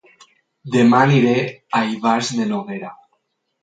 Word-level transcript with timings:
Dema 0.77 1.03
aniré 1.09 1.35
a 1.43 1.85
Ivars 1.93 2.35
de 2.43 2.53
Noguera 2.53 2.95